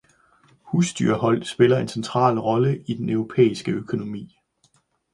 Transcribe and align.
Husdyrhold 0.61 1.43
spiller 1.43 1.77
en 1.79 1.87
central 1.87 2.39
rolle 2.39 2.83
i 2.85 2.93
den 2.93 3.09
europæiske 3.09 3.71
økonomi. 3.71 4.35